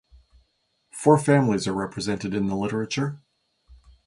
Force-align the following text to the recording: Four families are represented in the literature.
Four 0.89 1.19
families 1.19 1.67
are 1.67 1.73
represented 1.75 2.33
in 2.33 2.47
the 2.47 2.55
literature. 2.55 3.21